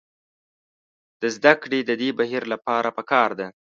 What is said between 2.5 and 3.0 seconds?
لپاره